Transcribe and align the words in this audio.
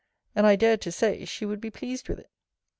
And 0.35 0.47
I 0.47 0.55
dared 0.55 0.81
to 0.81 0.91
say, 0.91 1.25
she 1.25 1.45
would 1.45 1.61
be 1.61 1.69
pleased 1.69 2.09
with 2.09 2.17
it. 2.17 2.31